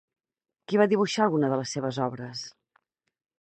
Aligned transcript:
Qui 0.71 0.79
va 0.81 0.87
dibuixar 0.93 1.23
alguna 1.27 1.51
de 1.51 1.61
les 1.61 1.75
seves 1.77 2.01
obres? 2.07 2.43